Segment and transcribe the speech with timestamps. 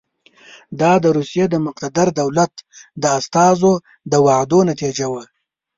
[0.79, 2.53] دا د روسیې د مقتدر دولت
[3.01, 3.73] د استازو
[4.11, 5.23] د وعدو نتیجه وه.